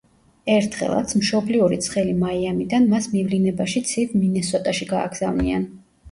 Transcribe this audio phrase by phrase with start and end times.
[0.51, 5.69] ერთხელაც მშობლიური ცხელი მაიამიდან მას მივლინებაში ცივ მინესოტაში გააგზავნიან.